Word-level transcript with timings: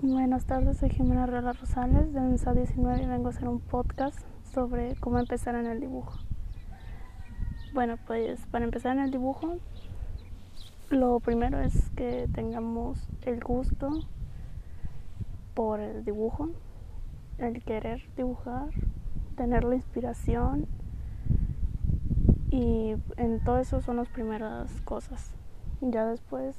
Buenas 0.00 0.44
tardes, 0.44 0.76
soy 0.76 0.90
Jimena 0.90 1.26
Rela 1.26 1.52
Rosales 1.54 2.12
de 2.12 2.20
MSA 2.20 2.52
19 2.52 3.02
y 3.02 3.06
vengo 3.06 3.26
a 3.26 3.30
hacer 3.30 3.48
un 3.48 3.58
podcast 3.58 4.20
sobre 4.44 4.94
cómo 4.94 5.18
empezar 5.18 5.56
en 5.56 5.66
el 5.66 5.80
dibujo. 5.80 6.16
Bueno, 7.74 7.96
pues 8.06 8.46
para 8.46 8.64
empezar 8.64 8.96
en 8.96 9.02
el 9.02 9.10
dibujo, 9.10 9.56
lo 10.90 11.18
primero 11.18 11.58
es 11.58 11.90
que 11.96 12.28
tengamos 12.32 13.08
el 13.22 13.42
gusto 13.42 13.90
por 15.54 15.80
el 15.80 16.04
dibujo, 16.04 16.50
el 17.38 17.64
querer 17.64 18.00
dibujar, 18.16 18.68
tener 19.36 19.64
la 19.64 19.74
inspiración 19.74 20.68
y 22.52 22.94
en 23.16 23.40
todo 23.42 23.58
eso 23.58 23.80
son 23.80 23.96
las 23.96 24.08
primeras 24.08 24.80
cosas. 24.82 25.34
Ya 25.80 26.06
después 26.06 26.54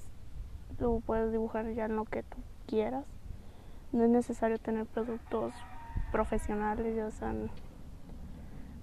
lo 0.77 0.99
puedes 0.99 1.31
dibujar 1.31 1.73
ya 1.73 1.85
en 1.85 1.95
lo 1.95 2.03
que 2.03 2.23
tú 2.23 2.35
quieras 2.67 3.05
no 3.91 4.03
es 4.03 4.09
necesario 4.09 4.59
tener 4.59 4.85
productos 4.85 5.53
profesionales, 6.11 6.95
ya 6.95 7.11
sean 7.11 7.49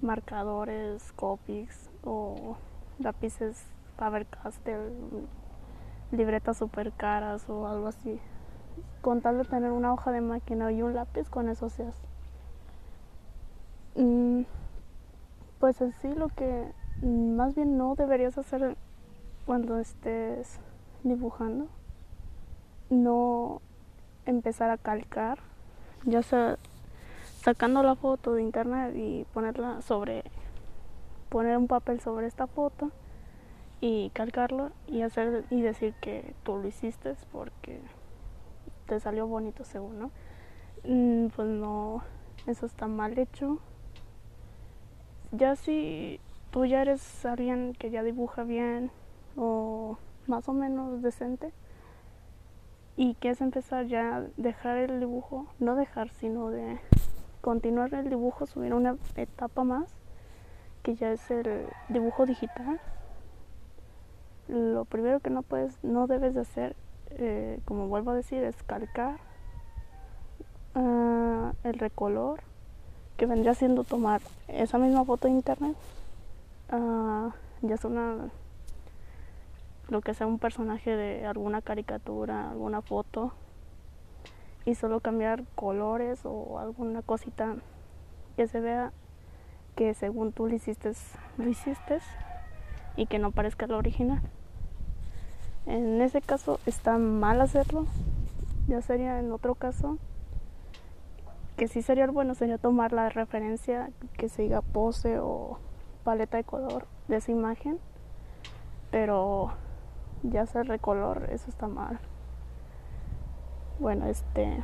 marcadores, 0.03 1.13
copics 1.13 1.91
o 2.05 2.57
lápices 2.99 3.65
Faber-Castell, 3.97 4.93
libretas 6.13 6.59
super 6.59 6.93
caras 6.93 7.49
o 7.49 7.67
algo 7.67 7.89
así. 7.89 8.21
Con 9.01 9.21
tal 9.21 9.39
de 9.39 9.45
tener 9.45 9.73
una 9.73 9.93
hoja 9.93 10.13
de 10.13 10.21
máquina 10.21 10.71
y 10.73 10.83
un 10.83 10.95
lápiz, 10.95 11.29
con 11.31 11.49
eso 11.49 11.69
se 11.69 11.85
hace. 11.85 12.07
Mm, 13.97 14.43
pues 15.59 15.81
así 15.81 16.13
lo 16.15 16.29
que 16.29 16.71
más 17.03 17.55
bien 17.55 17.79
no 17.79 17.95
deberías 17.95 18.37
hacer 18.37 18.77
cuando 19.47 19.79
estés 19.79 20.61
dibujando. 21.03 21.69
No 22.91 23.63
empezar 24.27 24.71
a 24.71 24.77
calcar, 24.77 25.39
ya 26.05 26.23
sea 26.23 26.59
sacando 27.43 27.83
la 27.83 27.95
foto 27.95 28.35
de 28.35 28.43
internet 28.43 28.95
y 28.97 29.25
ponerla 29.33 29.81
sobre, 29.81 30.25
poner 31.29 31.57
un 31.57 31.69
papel 31.69 32.01
sobre 32.01 32.27
esta 32.27 32.47
foto 32.47 32.91
y 33.81 34.11
calcarlo 34.11 34.71
y 34.89 35.03
hacer 35.03 35.45
y 35.51 35.61
decir 35.61 35.95
que 36.01 36.35
tú 36.43 36.59
lo 36.59 36.67
hiciste 36.67 37.15
porque 37.33 37.81
te 38.87 38.99
salió 39.01 39.27
bonito 39.27 39.65
según, 39.65 39.99
¿no? 39.99 40.11
Mm, 40.85 41.29
pues 41.29 41.49
no, 41.49 42.03
eso 42.47 42.67
está 42.67 42.87
mal 42.87 43.19
hecho. 43.19 43.59
Ya 45.33 45.57
si 45.57 46.21
tú 46.51 46.65
ya 46.65 46.83
eres 46.83 47.25
alguien 47.27 47.75
que 47.79 47.91
ya 47.91 48.03
dibuja 48.03 48.45
bien 48.45 48.91
o 49.37 49.99
más 50.27 50.49
o 50.49 50.53
menos 50.53 51.03
decente, 51.03 51.53
y 52.97 53.15
que 53.15 53.31
es 53.31 53.41
empezar 53.41 53.87
ya 53.87 54.17
a 54.17 54.25
dejar 54.37 54.79
el 54.79 55.01
dibujo, 55.01 55.47
no 55.59 55.77
dejar, 55.77 56.11
sino 56.11 56.51
de 56.51 56.81
continuar 57.43 57.93
el 57.95 58.09
dibujo, 58.09 58.47
subir 58.47 58.73
una 58.73 58.97
etapa 59.17 59.65
más, 59.65 59.95
que 60.83 60.95
ya 60.95 61.13
es 61.13 61.31
el 61.31 61.67
dibujo 61.89 62.25
digital. 62.25 62.81
Lo 64.49 64.85
primero 64.85 65.21
que 65.21 65.31
no 65.31 65.43
puedes, 65.43 65.83
no 65.85 66.07
debes 66.07 66.35
de 66.35 66.41
hacer, 66.41 66.77
eh, 67.11 67.61
como 67.67 67.89
vuelvo 67.89 68.13
a 68.13 68.15
decir, 68.15 68.43
es 68.45 68.63
calcar 68.63 69.19
uh, 70.75 71.51
el 71.65 71.79
recolor, 71.79 72.41
que 73.17 73.27
vendría 73.27 73.55
siendo 73.55 73.85
tomar 73.85 74.21
esa 74.49 74.79
misma 74.79 75.05
foto 75.05 75.29
de 75.29 75.35
internet, 75.35 75.77
uh, 76.73 77.31
ya 77.63 77.75
es 77.75 77.85
una 77.85 78.31
lo 79.89 80.01
que 80.01 80.15
sea 80.15 80.27
un 80.27 80.39
personaje 80.39 80.97
de 80.97 81.27
alguna 81.27 81.63
caricatura, 81.63 82.51
alguna 82.51 82.83
foto 82.83 83.33
y 84.65 84.75
solo 84.75 85.01
cambiar 85.01 85.45
colores 85.55 86.21
o 86.25 86.59
alguna 86.59 87.03
cosita 87.03 87.57
que 88.37 88.47
se 88.49 88.61
vea 88.61 88.93
que 89.77 89.95
según 89.95 90.33
tú 90.33 90.49
lo 90.49 90.55
hiciste, 90.55 90.93
lo 91.39 91.49
hiciste 91.49 91.99
y 92.97 93.07
que 93.07 93.19
no 93.19 93.31
parezca 93.31 93.67
lo 93.67 93.79
original. 93.79 94.21
En 95.67 96.01
ese 96.01 96.21
caso 96.21 96.61
está 96.67 96.99
mal 96.99 97.41
hacerlo. 97.41 97.87
Ya 98.69 98.81
sería 98.83 99.21
en 99.21 99.31
otro 99.33 99.55
caso 99.55 99.99
que 101.57 101.69
sí 101.69 101.83
sería 101.83 102.07
bueno 102.09 102.35
sería 102.35 102.59
tomar 102.59 102.93
la 102.93 103.09
referencia 103.09 103.91
que 104.19 104.29
siga 104.29 104.61
pose 104.61 105.19
o 105.19 105.59
paleta 106.05 106.37
de 106.37 106.45
color 106.45 106.87
de 107.09 107.17
esa 107.17 107.33
imagen, 107.33 107.79
pero 108.91 109.53
ya 110.31 110.47
se 110.47 110.63
recolor, 110.63 111.29
eso 111.31 111.49
está 111.49 111.69
mal. 111.69 111.99
Bueno, 113.79 114.07
este. 114.07 114.63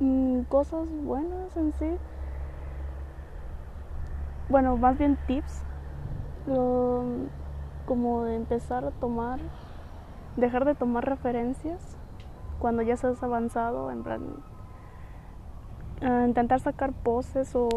Mm, 0.00 0.42
cosas 0.42 0.88
buenas 1.04 1.56
en 1.56 1.72
sí. 1.72 1.96
Bueno, 4.48 4.76
más 4.76 4.98
bien 4.98 5.18
tips. 5.26 5.62
como 7.86 8.24
de 8.24 8.36
empezar 8.36 8.84
a 8.84 8.90
tomar. 8.90 9.38
Dejar 10.36 10.64
de 10.64 10.74
tomar 10.74 11.04
referencias 11.04 11.96
cuando 12.58 12.82
ya 12.82 12.94
has 12.94 13.22
avanzado, 13.22 13.90
en 13.90 14.02
plan. 14.02 14.22
intentar 16.26 16.60
sacar 16.60 16.92
poses 16.92 17.54
o 17.54 17.68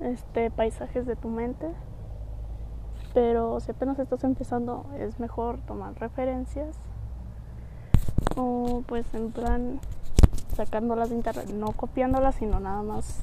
este 0.00 0.50
paisajes 0.50 1.06
de 1.06 1.16
tu 1.16 1.28
mente 1.28 1.74
pero 3.12 3.60
si 3.60 3.70
apenas 3.70 3.98
estás 3.98 4.24
empezando 4.24 4.86
es 4.98 5.18
mejor 5.18 5.58
tomar 5.66 5.94
referencias 5.98 6.76
o 8.36 8.82
pues 8.86 9.12
en 9.14 9.30
plan 9.32 9.80
sacándolas 10.54 11.10
de 11.10 11.16
internet, 11.16 11.50
no 11.54 11.72
copiándolas, 11.72 12.36
sino 12.36 12.60
nada 12.60 12.82
más 12.82 13.22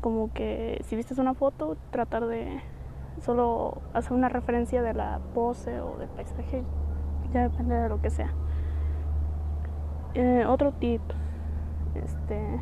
como 0.00 0.32
que 0.32 0.82
si 0.84 0.96
viste 0.96 1.20
una 1.20 1.34
foto, 1.34 1.76
tratar 1.90 2.26
de 2.26 2.60
solo 3.24 3.82
hacer 3.94 4.12
una 4.14 4.28
referencia 4.28 4.82
de 4.82 4.94
la 4.94 5.20
pose 5.34 5.80
o 5.80 5.96
del 5.98 6.08
paisaje, 6.08 6.64
ya 7.32 7.48
depende 7.48 7.74
de 7.76 7.88
lo 7.88 8.00
que 8.00 8.10
sea. 8.10 8.32
Eh, 10.14 10.44
otro 10.46 10.72
tip, 10.72 11.02
este 11.94 12.60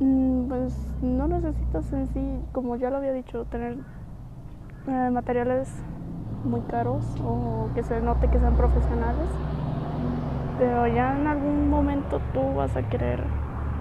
Mm, 0.00 0.33
pues 0.48 0.74
no 1.02 1.28
necesitas 1.28 1.92
en 1.92 2.08
sí, 2.08 2.40
como 2.52 2.76
ya 2.76 2.90
lo 2.90 2.96
había 2.96 3.12
dicho, 3.12 3.44
tener 3.46 3.78
eh, 4.86 5.10
materiales 5.10 5.68
muy 6.44 6.60
caros 6.62 7.04
o 7.24 7.68
que 7.74 7.82
se 7.82 8.00
note 8.00 8.28
que 8.28 8.38
sean 8.38 8.56
profesionales. 8.56 9.28
Pero 10.58 10.86
ya 10.86 11.16
en 11.16 11.26
algún 11.26 11.68
momento 11.68 12.20
tú 12.32 12.54
vas 12.54 12.76
a 12.76 12.82
querer 12.88 13.24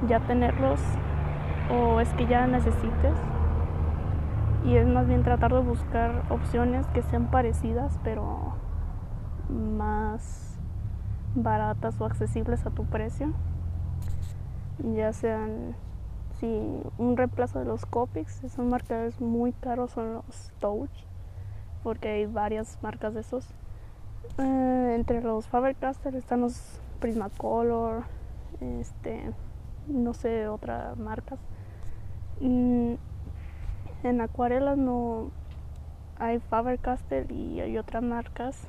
ya 0.07 0.19
tenerlos 0.21 0.79
o 1.71 1.99
es 1.99 2.11
que 2.13 2.25
ya 2.27 2.47
necesites. 2.47 3.15
Y 4.65 4.77
es 4.77 4.87
más 4.87 5.07
bien 5.07 5.23
tratar 5.23 5.53
de 5.53 5.59
buscar 5.59 6.23
opciones 6.29 6.87
que 6.87 7.01
sean 7.03 7.27
parecidas 7.27 7.99
pero 8.03 8.53
más 9.49 10.57
baratas 11.35 11.99
o 11.99 12.05
accesibles 12.05 12.65
a 12.65 12.69
tu 12.71 12.85
precio. 12.85 13.33
Ya 14.95 15.13
sean 15.13 15.75
un 16.43 17.15
reemplazo 17.15 17.59
de 17.59 17.65
los 17.65 17.85
Copics, 17.85 18.43
esos 18.43 18.65
marcadores 18.65 19.19
muy 19.21 19.53
caros 19.53 19.91
son 19.91 20.13
los 20.13 20.51
Touch, 20.59 20.91
porque 21.83 22.09
hay 22.09 22.25
varias 22.25 22.77
marcas 22.81 23.13
de 23.13 23.21
esos. 23.21 23.47
Eh, 24.37 24.93
entre 24.95 25.21
los 25.21 25.47
Faber-Castell 25.47 26.15
están 26.15 26.41
los 26.41 26.79
Prismacolor, 26.99 28.03
este, 28.59 29.31
no 29.87 30.13
sé, 30.13 30.47
otras 30.47 30.97
marcas. 30.97 31.39
En 32.41 32.97
acuarelas 34.21 34.77
no 34.77 35.31
hay 36.17 36.39
Faber-Castell 36.39 37.31
y 37.31 37.61
hay 37.61 37.77
otras 37.77 38.03
marcas 38.03 38.67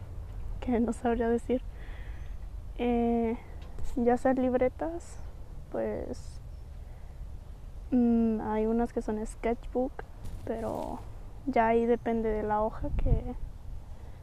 que 0.60 0.78
no 0.80 0.92
sabría 0.92 1.28
decir. 1.28 1.62
Eh, 2.78 3.36
ya 3.96 4.16
sean 4.16 4.36
libretas, 4.36 5.18
pues 5.70 6.40
Mm, 7.90 8.40
hay 8.40 8.66
unas 8.66 8.92
que 8.92 9.02
son 9.02 9.24
sketchbook, 9.24 9.92
pero 10.44 10.98
ya 11.46 11.68
ahí 11.68 11.86
depende 11.86 12.28
de 12.30 12.42
la 12.42 12.62
hoja 12.62 12.88
que 12.96 13.34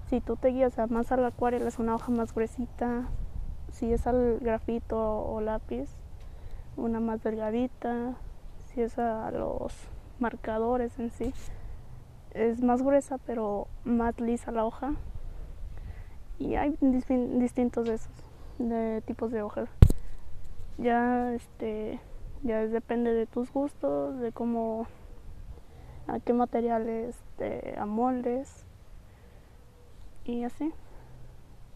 si 0.09 0.19
tú 0.19 0.35
te 0.35 0.49
guías 0.49 0.77
más 0.89 1.11
al 1.11 1.23
acuarela 1.23 1.67
es 1.67 1.79
una 1.79 1.95
hoja 1.95 2.11
más 2.11 2.33
gruesita, 2.33 3.07
si 3.71 3.93
es 3.93 4.07
al 4.07 4.39
grafito 4.39 4.97
o 4.99 5.39
lápiz, 5.39 5.89
una 6.75 6.99
más 6.99 7.23
delgadita, 7.23 8.15
si 8.67 8.81
es 8.81 8.97
a 8.99 9.31
los 9.31 9.73
marcadores 10.19 10.99
en 10.99 11.11
sí, 11.11 11.33
es 12.33 12.61
más 12.61 12.81
gruesa 12.81 13.17
pero 13.19 13.67
más 13.83 14.19
lisa 14.19 14.51
la 14.51 14.65
hoja. 14.65 14.93
Y 16.39 16.55
hay 16.55 16.75
distintos 16.81 17.85
de 17.85 17.93
esos, 17.93 18.13
de 18.57 19.01
tipos 19.01 19.31
de 19.31 19.43
hojas. 19.43 19.69
Ya 20.77 21.33
este 21.33 21.99
ya 22.43 22.65
depende 22.67 23.13
de 23.13 23.25
tus 23.25 23.51
gustos, 23.51 24.19
de 24.19 24.31
cómo, 24.31 24.87
a 26.07 26.19
qué 26.19 26.33
materiales 26.33 27.15
te 27.37 27.77
amoldes 27.77 28.65
y 30.25 30.43
así. 30.43 30.73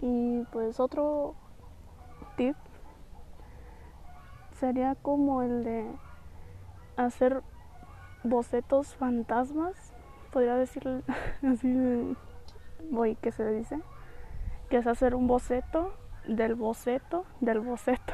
Y 0.01 0.44
pues 0.51 0.79
otro 0.79 1.35
tip 2.35 2.56
sería 4.59 4.95
como 4.95 5.41
el 5.41 5.63
de 5.63 5.88
hacer 6.97 7.41
bocetos 8.23 8.95
fantasmas, 8.95 9.94
podría 10.31 10.56
decir 10.56 11.03
así, 11.44 12.15
voy, 12.89 13.15
¿qué 13.15 13.31
se 13.31 13.50
dice? 13.51 13.79
Que 14.69 14.77
es 14.77 14.88
hacer 14.88 15.15
un 15.15 15.27
boceto 15.27 15.94
del 16.27 16.56
boceto 16.56 17.25
del 17.39 17.59
boceto. 17.59 18.13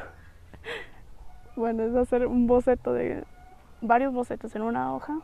Bueno, 1.56 1.82
es 1.82 1.94
hacer 1.94 2.26
un 2.26 2.46
boceto 2.46 2.92
de 2.92 3.24
varios 3.80 4.12
bocetos 4.12 4.54
en 4.56 4.62
una 4.62 4.94
hoja, 4.94 5.20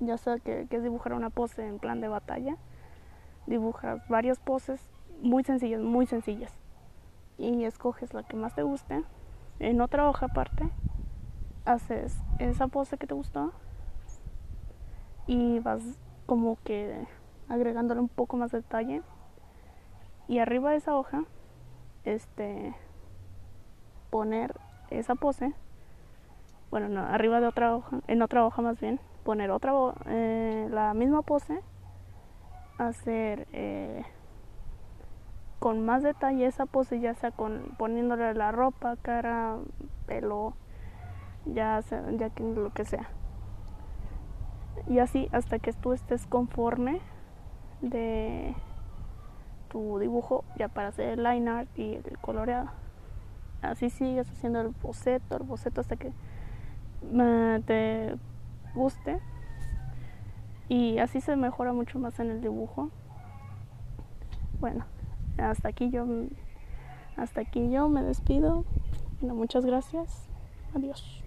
ya 0.00 0.16
sea 0.16 0.38
que, 0.38 0.66
es 0.70 0.82
dibujar 0.82 1.12
una 1.12 1.30
pose 1.30 1.66
en 1.66 1.78
plan 1.78 2.00
de 2.00 2.08
batalla, 2.08 2.56
dibujas 3.46 4.06
varias 4.08 4.38
poses 4.38 4.80
muy 5.22 5.44
sencillas, 5.44 5.80
muy 5.80 6.06
sencillas, 6.06 6.52
y 7.36 7.64
escoges 7.64 8.14
la 8.14 8.22
que 8.22 8.36
más 8.36 8.54
te 8.54 8.62
guste. 8.62 9.04
En 9.58 9.80
otra 9.80 10.08
hoja 10.08 10.26
aparte, 10.26 10.70
haces 11.66 12.18
esa 12.38 12.68
pose 12.68 12.96
que 12.96 13.06
te 13.06 13.14
gustó 13.14 13.52
y 15.26 15.58
vas 15.58 15.82
como 16.24 16.56
que 16.64 17.06
agregándole 17.48 18.00
un 18.00 18.08
poco 18.08 18.36
más 18.36 18.52
de 18.52 18.58
detalle. 18.62 19.02
Y 20.28 20.38
arriba 20.38 20.70
de 20.70 20.76
esa 20.76 20.96
hoja, 20.96 21.24
este, 22.04 22.74
poner 24.10 24.54
esa 24.90 25.14
pose 25.14 25.54
bueno, 26.70 26.88
no, 26.88 27.00
arriba 27.00 27.40
de 27.40 27.48
otra 27.48 27.74
hoja, 27.74 27.98
en 28.06 28.22
otra 28.22 28.46
hoja 28.46 28.62
más 28.62 28.80
bien, 28.80 29.00
poner 29.24 29.50
otra, 29.50 29.72
eh, 30.06 30.68
la 30.70 30.94
misma 30.94 31.22
pose, 31.22 31.60
hacer 32.78 33.48
eh, 33.52 34.04
con 35.58 35.84
más 35.84 36.04
detalle 36.04 36.46
esa 36.46 36.66
pose, 36.66 37.00
ya 37.00 37.14
sea 37.14 37.32
con 37.32 37.74
poniéndole 37.76 38.34
la 38.34 38.52
ropa, 38.52 38.96
cara, 39.02 39.56
pelo, 40.06 40.54
ya 41.44 41.80
ya 42.16 42.30
que 42.30 42.44
lo 42.44 42.72
que 42.72 42.84
sea. 42.84 43.08
Y 44.86 45.00
así 45.00 45.28
hasta 45.32 45.58
que 45.58 45.72
tú 45.72 45.92
estés 45.92 46.26
conforme 46.26 47.00
de 47.80 48.54
tu 49.68 49.98
dibujo 49.98 50.44
ya 50.56 50.68
para 50.68 50.88
hacer 50.88 51.18
el 51.18 51.24
line 51.24 51.50
art 51.50 51.68
y 51.76 51.94
el 51.94 52.18
coloreado. 52.20 52.70
Así 53.62 53.90
sigues 53.90 54.28
haciendo 54.30 54.60
el 54.60 54.68
boceto, 54.68 55.36
el 55.36 55.42
boceto 55.42 55.80
hasta 55.80 55.96
que 55.96 56.12
te 57.66 58.16
guste 58.74 59.20
y 60.68 60.98
así 60.98 61.20
se 61.20 61.34
mejora 61.36 61.72
mucho 61.72 61.98
más 61.98 62.18
en 62.20 62.30
el 62.30 62.40
dibujo. 62.40 62.90
Bueno, 64.60 64.84
hasta 65.38 65.68
aquí 65.68 65.90
yo 65.90 66.06
hasta 67.16 67.40
aquí 67.42 67.70
yo 67.70 67.88
me 67.88 68.02
despido. 68.02 68.64
muchas 69.20 69.66
gracias. 69.66 70.28
Adiós. 70.74 71.22